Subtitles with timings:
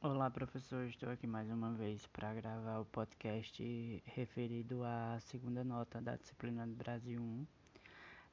[0.00, 0.86] Olá, professor.
[0.86, 6.64] Estou aqui mais uma vez para gravar o podcast referido à segunda nota da disciplina
[6.64, 7.46] do Brasil 1.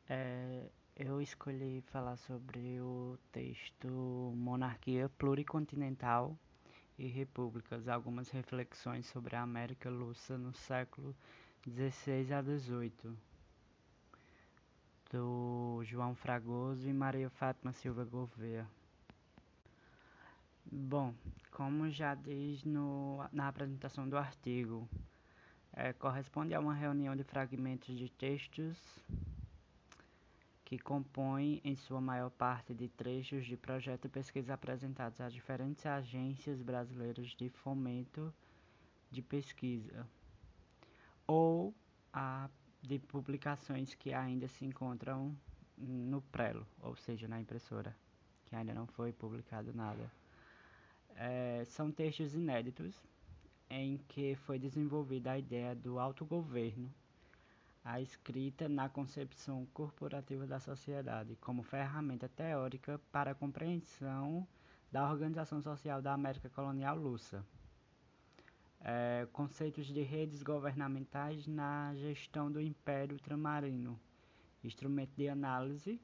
[0.08, 3.88] É, eu escolhi falar sobre o texto
[4.36, 6.38] Monarquia Pluricontinental
[7.00, 11.16] e Repúblicas, algumas reflexões sobre a América Lúcia no século
[11.68, 13.18] XVI a XVIII,
[15.12, 18.68] do João Fragoso e Maria Fátima Silva Gouveia.
[20.72, 21.14] Bom,
[21.52, 24.88] como já diz no, na apresentação do artigo,
[25.72, 28.78] é, corresponde a uma reunião de fragmentos de textos
[30.66, 35.86] que compõem, em sua maior parte, de trechos de projeto e pesquisa apresentados a diferentes
[35.86, 38.34] agências brasileiras de fomento
[39.12, 40.08] de pesquisa
[41.28, 41.74] ou
[42.12, 42.50] a
[42.82, 45.36] de publicações que ainda se encontram
[45.78, 47.96] no prelo, ou seja, na impressora,
[48.46, 50.12] que ainda não foi publicado nada.
[51.16, 52.94] É, são textos inéditos
[53.70, 56.94] em que foi desenvolvida a ideia do autogoverno,
[57.84, 64.46] a escrita na concepção corporativa da sociedade como ferramenta teórica para a compreensão
[64.92, 67.46] da organização social da América colonial lusa.
[68.82, 74.00] É, conceitos de redes governamentais na gestão do Império Ultramarino,
[74.64, 76.00] instrumento de análise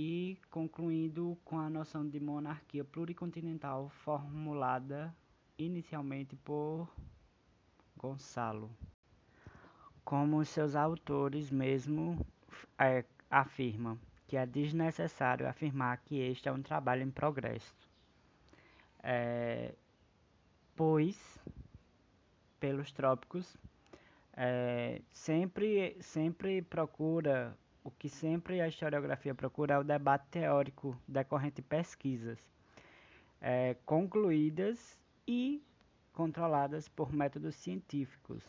[0.00, 5.12] e concluindo com a noção de monarquia pluricontinental formulada
[5.58, 6.88] inicialmente por
[7.96, 8.70] Gonçalo.
[10.04, 12.24] Como seus autores mesmo
[12.78, 17.74] é, afirmam, que é desnecessário afirmar que este é um trabalho em progresso,
[19.02, 19.74] é,
[20.76, 21.42] pois,
[22.60, 23.56] pelos trópicos,
[24.32, 27.58] é, sempre, sempre procura
[27.88, 32.38] o que sempre a historiografia procura é o debate teórico decorrente de pesquisas
[33.40, 35.62] é, concluídas e
[36.12, 38.44] controladas por métodos científicos.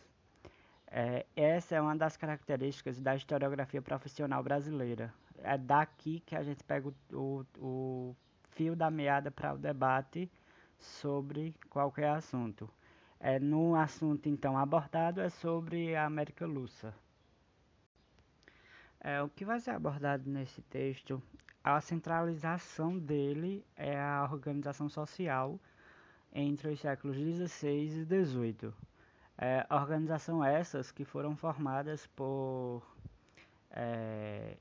[0.87, 5.13] É, essa é uma das características da historiografia profissional brasileira.
[5.37, 8.15] É daqui que a gente pega o, o,
[8.51, 10.29] fio da meada para o debate
[10.77, 12.69] sobre qualquer assunto.
[13.21, 16.93] É, no assunto então abordado é sobre a América Lúcia.
[19.01, 21.21] É, o que vai ser abordado nesse texto,
[21.63, 25.59] a centralização dele é a organização social
[26.33, 28.73] entre os séculos XVI e XVIII.
[29.37, 32.83] É, organização essas que foram formadas por
[33.71, 34.57] é,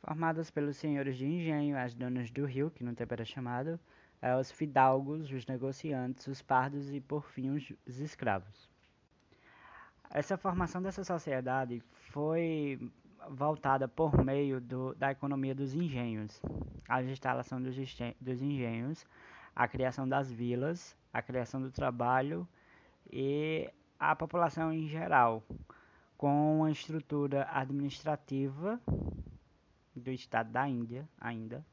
[0.00, 3.78] formadas pelos senhores de engenho, as donas do rio, que no tempo era chamado,
[4.20, 8.69] é, os fidalgos, os negociantes, os pardos e, por fim, os, os escravos.
[10.12, 12.90] Essa formação dessa sociedade foi
[13.28, 16.42] voltada por meio do, da economia dos engenhos,
[16.88, 17.76] a instalação dos,
[18.20, 19.06] dos engenhos,
[19.54, 22.46] a criação das vilas, a criação do trabalho
[23.08, 23.70] e
[24.00, 25.44] a população em geral,
[26.18, 28.80] com uma estrutura administrativa
[29.94, 31.64] do estado da Índia ainda,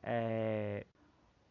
[0.00, 0.86] é,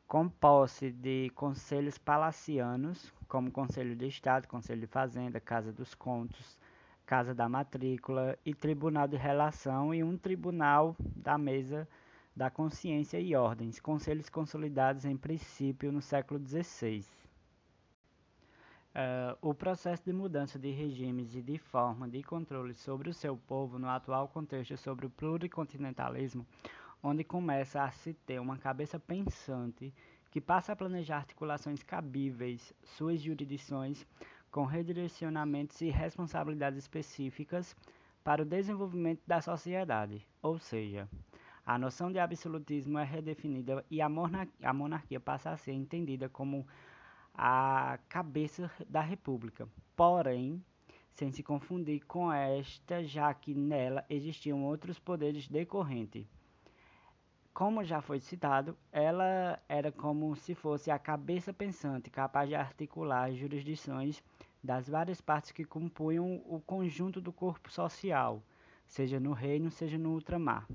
[0.08, 6.58] com posse de conselhos palacianos, como Conselho de Estado, Conselho de Fazenda, Casa dos Contos,
[7.06, 11.88] Casa da Matrícula e Tribunal de Relação e um Tribunal da Mesa
[12.36, 17.00] da Consciência e Ordens, conselhos consolidados em princípio no século XVI.
[17.00, 17.06] Uh,
[18.96, 23.38] eh, o processo de mudança de regimes e de forma de controle sobre o seu
[23.38, 26.46] povo no atual contexto sobre o pluricontinentalismo
[27.02, 29.94] onde começa a se ter uma cabeça pensante
[30.32, 34.08] que passa a planejar articulações cabíveis, suas jurisdições,
[34.50, 37.76] com redirecionamentos e responsabilidades específicas
[38.24, 41.08] para o desenvolvimento da sociedade, ou seja,
[41.66, 46.66] a noção de absolutismo é redefinida e a, monarquia passa a ser entendida como
[47.34, 50.64] a cabeça da república, porém,
[51.14, 56.26] sem se confundir com esta, já que nela existiam outros poderes decorrentes
[57.62, 63.30] como já foi citado, ela era como se fosse a cabeça pensante, capaz de articular
[63.30, 64.24] as jurisdições
[64.64, 68.42] das várias partes que compunham o conjunto do corpo social,
[68.88, 70.68] seja no reino, seja no ultramar.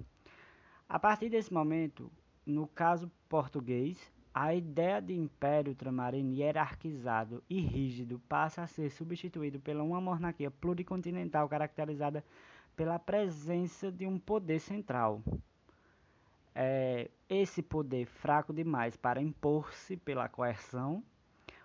[0.88, 2.08] A partir desse momento,
[2.46, 3.98] no caso português,
[4.32, 10.52] a ideia de império ultramarino hierarquizado e rígido passa a ser substituído pela uma monarquia
[10.52, 12.24] pluricontinental caracterizada
[12.76, 15.20] pela presença de um poder central,
[16.58, 21.04] é, esse poder fraco demais para impor-se pela coerção,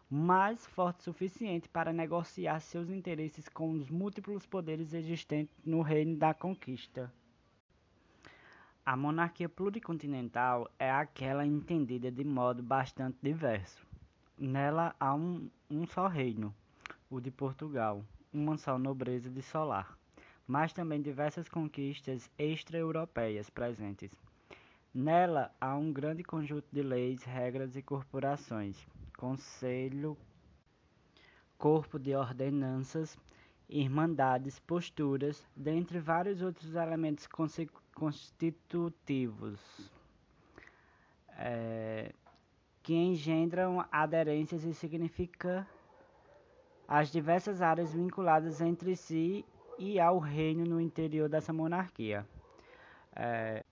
[0.10, 6.18] mas forte o suficiente para negociar seus interesses com os múltiplos poderes existentes no reino
[6.18, 7.10] da conquista.
[8.86, 13.88] A monarquia pluricontinental é aquela entendida de modo bastante diverso.
[14.38, 16.54] Nela há um, um só reino,
[17.10, 18.04] o de Portugal,
[18.34, 19.98] uma só nobreza de solar,
[20.46, 24.12] mas também diversas conquistas extra-europeias presentes.
[24.94, 28.78] Nela há um grande conjunto de leis, regras e corporações,
[29.18, 30.18] conselho,
[31.58, 33.18] corpo de ordenanças,
[33.70, 37.26] irmandades, posturas, dentre vários outros elementos
[37.96, 39.60] constitutivos
[41.38, 42.12] é,
[42.84, 45.66] que engendram aderências e significa
[46.88, 49.46] as diversas áreas vinculadas entre si
[49.80, 52.28] e ao reino no interior dessa monarquia.
[53.16, 53.64] É,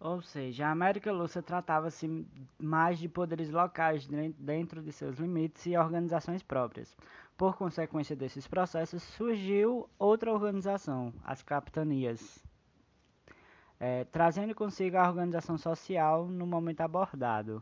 [0.00, 2.24] ou seja, a América Lúcia tratava-se
[2.58, 4.06] mais de poderes locais
[4.38, 6.96] dentro de seus limites e organizações próprias.
[7.36, 12.44] Por consequência desses processos, surgiu outra organização, as capitanias,
[13.80, 17.60] é, trazendo consigo a organização social no momento abordado.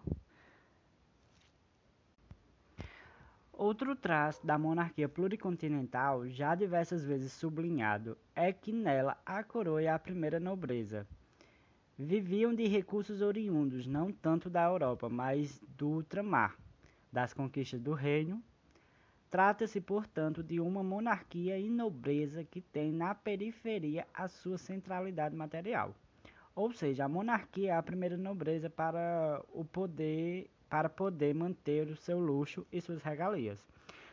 [3.50, 9.88] Outro traço da monarquia pluricontinental, já diversas vezes sublinhado, é que nela a coroa é
[9.88, 11.06] a primeira nobreza.
[11.99, 16.55] Viviam de recursos oriundos, não tanto da Europa, mas do ultramar,
[17.11, 18.43] das conquistas do reino.
[19.31, 25.95] Trata-se, portanto, de uma monarquia e nobreza que tem na periferia a sua centralidade material.
[26.55, 31.97] Ou seja, a monarquia é a primeira nobreza para o poder para poder manter o
[31.97, 33.65] seu luxo e suas regalias.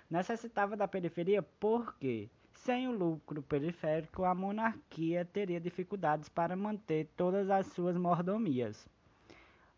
[0.09, 7.49] Necessitava da periferia porque, sem o lucro periférico, a monarquia teria dificuldades para manter todas
[7.49, 8.87] as suas mordomias.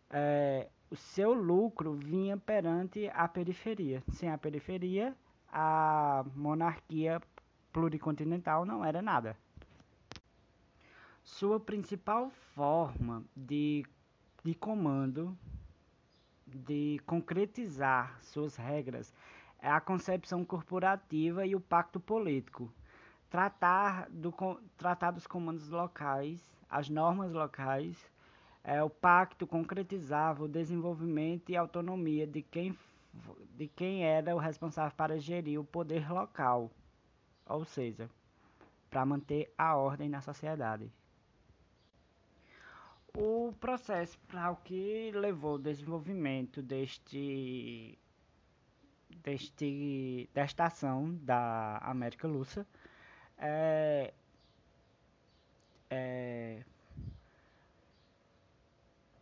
[0.09, 4.03] É, o seu lucro vinha perante a periferia.
[4.11, 5.15] Sem a periferia,
[5.51, 7.21] a monarquia
[7.73, 9.35] pluricontinental não era nada.
[11.23, 13.83] Sua principal forma de,
[14.43, 15.35] de comando,
[16.45, 19.11] de concretizar suas regras,
[19.61, 22.71] a concepção corporativa e o pacto político.
[23.29, 24.33] Tratar, do,
[24.77, 28.09] tratar dos comandos locais, as normas locais,
[28.63, 32.77] é, o pacto concretizava o desenvolvimento e autonomia de quem,
[33.55, 36.71] de quem era o responsável para gerir o poder local,
[37.45, 38.09] ou seja,
[38.89, 40.91] para manter a ordem na sociedade
[43.17, 47.97] o processo para o que levou ao desenvolvimento deste,
[49.23, 52.65] deste desta ação da América Lúcia
[53.37, 54.13] é,
[55.89, 56.63] é,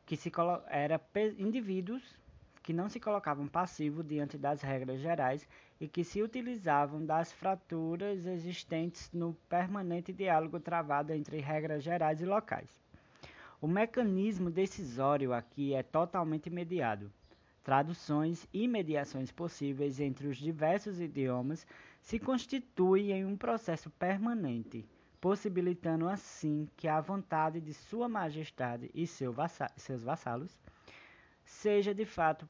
[0.05, 0.31] que se
[0.69, 1.01] era
[1.37, 2.03] indivíduos
[2.61, 5.47] que não se colocavam passivos diante das regras gerais
[5.81, 12.25] e que se utilizavam das fraturas existentes no permanente diálogo travado entre regras gerais e
[12.25, 12.69] locais.
[13.61, 17.11] O mecanismo decisório aqui é totalmente mediado.
[17.63, 21.65] Traduções e mediações possíveis entre os diversos idiomas
[22.01, 24.85] se constituem em um processo permanente,
[25.21, 30.59] possibilitando assim que a vontade de Sua Majestade e seu vassa seus vassalos
[31.45, 32.47] seja de fato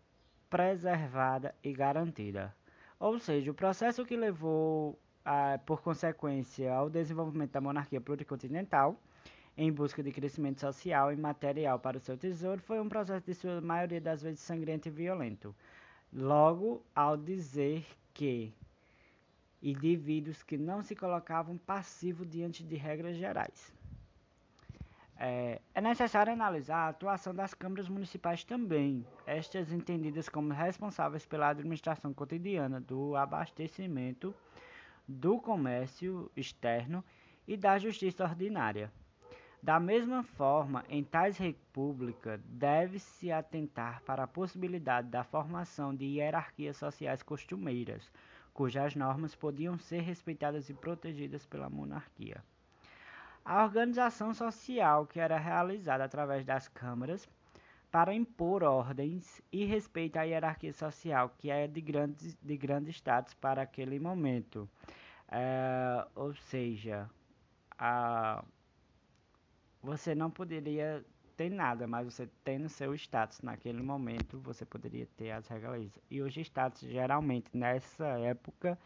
[0.50, 2.56] preservada e garantida.
[3.00, 9.00] Ou seja, o processo que levou, a, por consequência, ao desenvolvimento da monarquia pluricontinental
[9.58, 13.34] em busca de crescimento social e material para o seu tesouro foi um processo de
[13.36, 15.56] sua maioria das vezes sangrento e violento.
[16.12, 18.54] Logo, ao dizer que
[19.62, 23.74] indivíduos que não se colocavam passivos diante de regras gerais.
[25.18, 31.50] É, é, necessário analisar a atuação das câmaras municipais também, estas entendidas como responsáveis pela
[31.50, 34.36] administração cotidiana do abastecimento,
[35.08, 37.04] do comércio externo
[37.48, 38.92] e da justiça ordinária.
[39.64, 46.76] Da mesma forma, em tais repúblicas, deve-se atentar para a possibilidade da formação de hierarquias
[46.76, 48.12] sociais costumeiras,
[48.54, 52.44] cujas normas podiam ser respeitadas e protegidas pela monarquia.
[53.46, 57.26] A organização social que era realizada através das câmaras
[57.90, 63.34] para impor ordens e respeito à hierarquia social que é de grande, de grande status
[63.34, 64.70] para aquele momento.
[65.32, 67.10] É, ou seja,
[67.80, 68.44] a
[69.84, 75.32] você não poderia ter nada, mas você tendo seu status naquele momento, você poderia ter
[75.32, 75.92] as regalias.
[76.10, 78.80] E os status, geralmente, nessa época,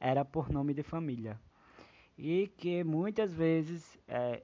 [0.00, 1.40] era por nome de família.
[2.18, 4.42] E que muitas vezes é,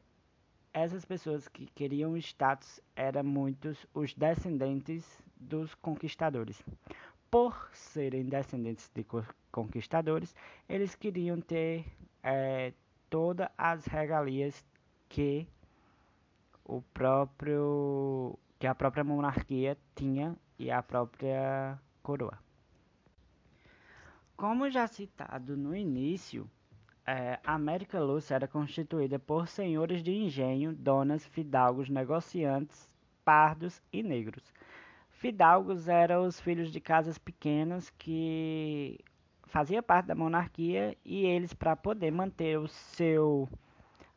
[0.72, 6.62] essas pessoas que queriam status eram muitos os descendentes dos conquistadores.
[7.28, 9.04] Por serem descendentes de
[9.50, 10.34] conquistadores,
[10.68, 11.84] eles queriam ter
[12.22, 12.72] é,
[13.10, 14.64] todas as regalias
[15.08, 15.48] que
[16.66, 22.38] o próprio que a própria monarquia tinha e a própria coroa.
[24.36, 26.48] Como já citado no início,
[27.06, 32.88] é, América Lúcia era constituída por senhores de engenho, donas, fidalgos, negociantes,
[33.24, 34.52] pardos e negros.
[35.10, 39.00] Fidalgos eram os filhos de casas pequenas que
[39.44, 43.48] faziam parte da monarquia e eles, para poder manter o seu,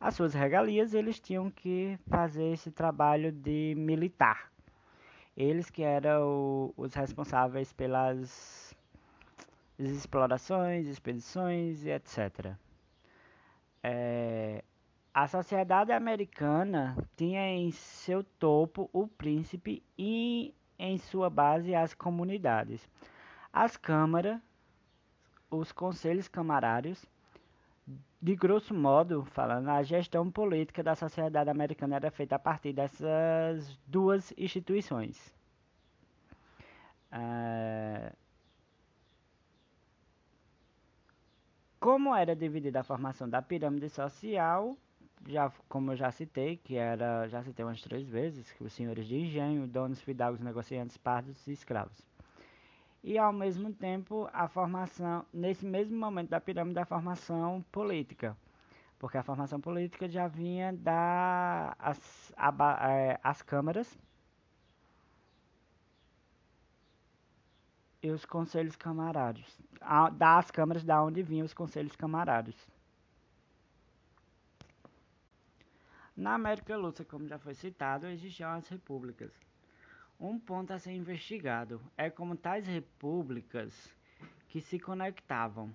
[0.00, 4.50] as suas regalias, eles tinham que fazer esse trabalho de militar.
[5.36, 8.74] Eles que eram os responsáveis pelas
[9.78, 12.54] explorações, expedições e etc.
[13.82, 14.64] É,
[15.12, 22.88] a sociedade americana tinha em seu topo o príncipe e em sua base as comunidades.
[23.52, 24.40] As câmaras,
[25.50, 27.04] os conselhos camarários,
[28.22, 33.78] de grosso modo falando, a gestão política da sociedade americana era feita a partir dessas
[33.86, 35.34] duas instituições.
[37.12, 38.12] É,
[41.80, 44.76] Como era dividida a formação da pirâmide social,
[45.26, 49.06] já, como eu já citei, que era, já citei umas três vezes, que os senhores
[49.06, 52.09] de engenho, donos, fidalgos, negociantes, pardos e escravos.
[53.02, 58.36] E ao mesmo tempo a formação, nesse mesmo momento da pirâmide, a formação política,
[58.98, 62.32] porque a formação política já vinha das as,
[62.82, 63.98] é, as câmaras
[68.02, 69.58] e os conselhos camarários,
[70.12, 72.56] das câmaras da onde vinham os conselhos camarários.
[76.16, 79.32] Na América Lúcia, como já foi citado, existiam as repúblicas.
[80.22, 83.90] Um ponto a ser investigado é como tais repúblicas
[84.48, 85.72] que se conectavam,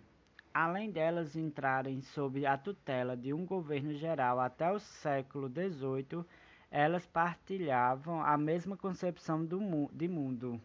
[0.54, 6.24] além delas entrarem sob a tutela de um governo geral até o século XVIII,
[6.70, 10.62] elas partilhavam a mesma concepção do, de mundo.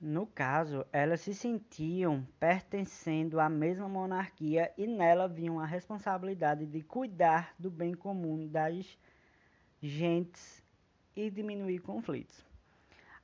[0.00, 6.82] No caso, elas se sentiam pertencendo à mesma monarquia e nela viam a responsabilidade de
[6.82, 8.96] cuidar do bem comum das
[9.82, 10.67] gentes
[11.18, 12.46] e diminuir conflitos.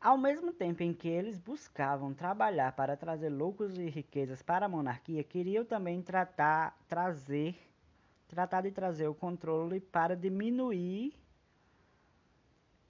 [0.00, 4.68] Ao mesmo tempo em que eles buscavam trabalhar para trazer lucros e riquezas para a
[4.68, 7.56] monarquia, queriam também tratar, trazer,
[8.28, 11.14] tratar de trazer o controle para diminuir,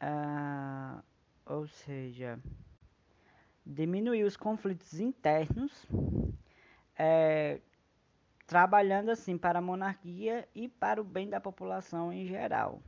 [0.03, 1.03] uh,
[1.45, 2.41] ou seja,
[3.65, 5.87] diminuir os conflitos internos,
[6.97, 7.61] é,
[8.47, 12.83] trabalhando assim para a monarquia e para o bem da população em geral.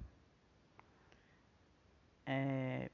[2.27, 2.91] É,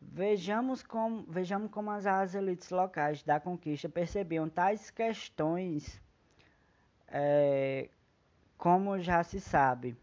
[0.00, 6.00] vejamos, como, vejamos como as, as elites locais da conquista percebiam tais questões,
[7.08, 7.90] é,
[8.56, 9.96] como já se sabe.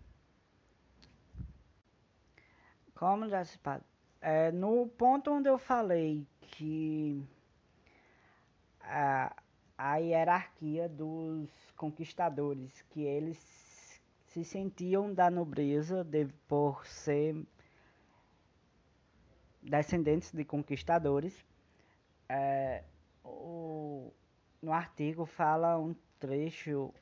[2.93, 3.84] Como já se sabe
[4.25, 7.24] é, no ponto onde eu falei que
[8.81, 9.36] a,
[9.77, 13.38] a hierarquia dos conquistadores, que eles
[14.36, 17.42] se sentiam da nobreza de, por ser
[19.62, 21.46] descendentes de conquistadores.
[22.27, 22.84] É,
[23.24, 24.12] o,
[24.62, 26.94] no artigo fala um trecho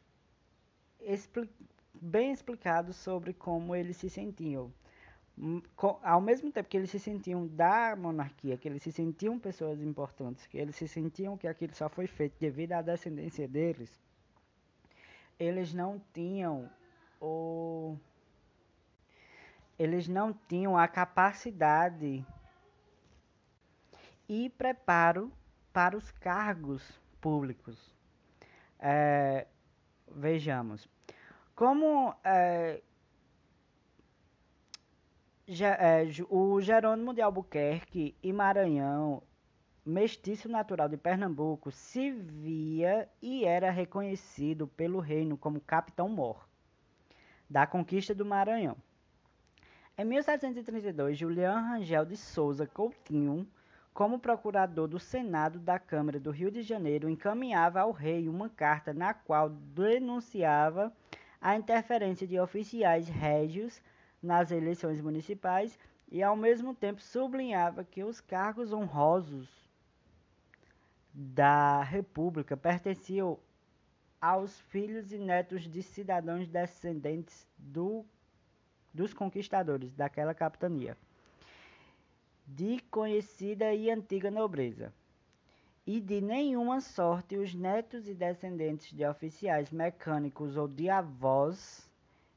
[1.01, 1.49] expli
[1.91, 4.71] bem explicado sobre como eles se sentiam.
[5.35, 5.59] Hum,
[6.03, 10.45] ao mesmo tempo que eles se sentiam da monarquia, que eles se sentiam pessoas importantes,
[10.45, 13.99] que eles se sentiam que aquilo só foi feito devido à descendência deles,
[15.39, 16.69] eles não tinham
[17.23, 17.97] o
[19.79, 22.23] eles não tinham a capacidade
[24.29, 25.31] e preparo
[25.71, 26.83] para os cargos
[27.19, 27.93] públicos.
[28.77, 29.47] É,
[30.07, 30.87] vejamos,
[31.55, 32.81] como é,
[35.47, 39.23] é, o Jerônimo de Albuquerque e Maranhão,
[39.85, 46.47] mestiço natural de Pernambuco, se via e era reconhecido pelo reino como Capitão Mor,
[47.49, 48.77] da conquista do Maranhão.
[49.97, 53.47] Em 1732, Julián Rangel de Souza Coutinho,
[53.93, 58.91] como procurador do Senado da Câmara do Rio de Janeiro, encaminhava ao rei uma carta
[58.91, 60.91] na qual denunciava
[61.39, 63.81] a interferência de oficiais régios
[64.21, 65.77] nas eleições municipais
[66.11, 69.47] e, ao mesmo tempo, sublinhava que os cargos honrosos
[71.13, 73.37] da República pertenciam
[74.23, 78.05] aos filhos e netos de cidadãos descendentes do,
[78.93, 80.95] dos conquistadores daquela capitania,
[82.47, 84.93] de conhecida e antiga nobreza,
[85.85, 91.91] e de nenhuma sorte os netos e descendentes de oficiais mecânicos ou de avós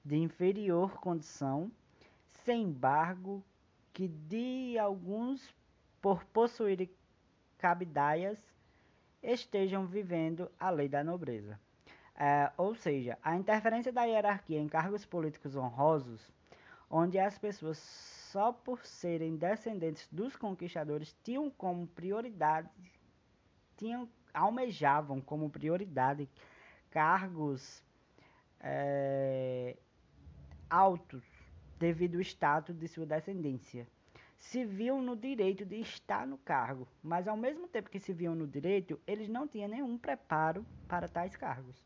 [0.05, 1.71] de inferior condição,
[2.45, 3.45] sem embargo,
[3.93, 5.55] que de alguns,
[6.02, 6.90] por possuírem
[7.59, 8.43] cabidaias,
[9.23, 11.57] estejam vivendo a lei da nobreza.
[12.19, 16.33] É, ou seja, a interferência da hierarquia em cargos políticos honrosos,
[16.91, 22.71] onde as pessoas só por serem descendentes dos conquistadores tinham como prioridade,
[23.77, 26.27] tinham, almejavam como prioridade
[26.91, 27.83] cargos
[28.61, 29.77] é,
[30.71, 31.23] altos
[31.79, 33.87] devido ao status de sua descendência.
[34.39, 38.35] Se viam no direito de estar no cargo, mas ao mesmo tempo que se viam
[38.35, 41.85] no direito, eles não tinham nenhum preparo para tais cargos.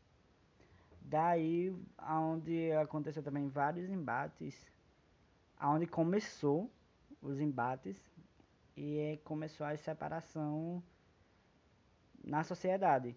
[1.11, 1.75] Daí,
[2.09, 4.71] onde aconteceu também vários embates,
[5.59, 6.71] aonde começou
[7.21, 7.97] os embates
[8.77, 10.81] e começou a separação
[12.23, 13.13] na sociedade,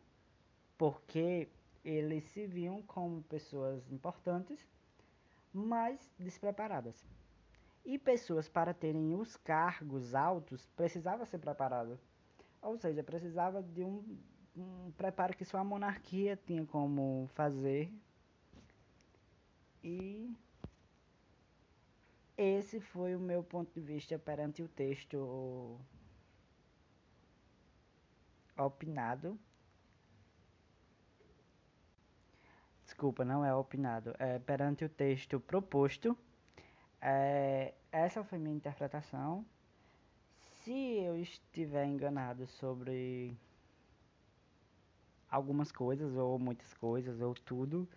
[0.76, 1.48] porque
[1.84, 4.66] eles se viam como pessoas importantes,
[5.52, 7.00] mas despreparadas.
[7.84, 11.96] E pessoas para terem os cargos altos precisava ser preparado.
[12.60, 14.18] Ou seja, precisava de um
[14.56, 17.92] um preparo que só a monarquia tinha como fazer.
[19.82, 20.34] E
[22.36, 25.78] esse foi o meu ponto de vista perante o texto
[28.56, 29.38] opinado.
[32.84, 34.14] Desculpa, não é opinado.
[34.18, 36.16] É perante o texto proposto.
[37.00, 39.44] É, essa foi minha interpretação.
[40.62, 43.36] Se eu estiver enganado sobre
[45.34, 47.88] algumas coisas, ou muitas coisas, ou tudo.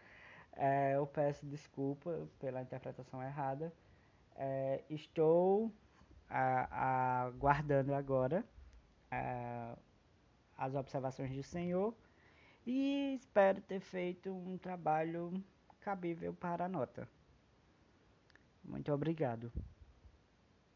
[0.54, 3.72] É, eu peço desculpa pela interpretação errada.
[4.36, 5.72] É, estou
[6.30, 8.44] aguardando agora
[9.12, 9.76] é,
[10.58, 11.94] as observações do Senhor
[12.66, 15.32] e espero ter feito um trabalho
[15.80, 17.08] cabível para a nota.
[18.64, 19.52] Muito obrigado.